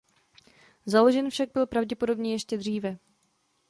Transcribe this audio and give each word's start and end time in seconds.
Založen 0.85 1.29
však 1.29 1.49
byl 1.53 1.67
pravděpodobně 1.67 2.31
ještě 2.31 2.57
dříve. 2.57 2.97